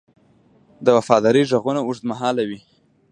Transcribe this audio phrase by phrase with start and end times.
[0.85, 2.59] د وفادارۍ ږغونه اوږدمهاله وي.